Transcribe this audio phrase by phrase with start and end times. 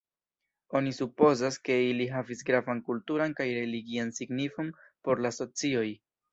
[0.77, 4.75] Oni supozas, ke ili havis gravan kulturan kaj religian signifon
[5.07, 5.89] por la socioj.